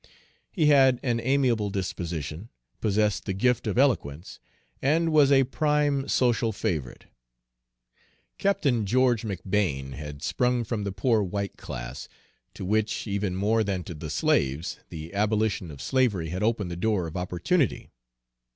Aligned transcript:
He 0.51 0.65
had 0.65 0.99
an 1.03 1.19
amiable 1.19 1.69
disposition, 1.69 2.49
possessed 2.79 3.25
the 3.25 3.33
gift 3.33 3.67
of 3.67 3.77
eloquence, 3.77 4.39
and 4.81 5.11
was 5.11 5.31
a 5.31 5.43
prime 5.43 6.07
social 6.07 6.51
favorite. 6.51 7.05
Captain 8.39 8.87
George 8.87 9.21
McBane 9.21 9.93
had 9.93 10.23
sprung 10.23 10.63
from 10.63 10.85
the 10.85 10.91
poor 10.91 11.21
white 11.21 11.55
class, 11.55 12.07
to 12.55 12.65
which, 12.65 13.05
even 13.05 13.35
more 13.35 13.63
than 13.63 13.83
to 13.83 13.93
the 13.93 14.09
slaves, 14.09 14.79
the 14.89 15.13
abolition 15.13 15.69
of 15.69 15.83
slavery 15.83 16.29
had 16.29 16.41
opened 16.41 16.71
the 16.71 16.75
door 16.75 17.05
of 17.05 17.15
opportunity. 17.15 17.91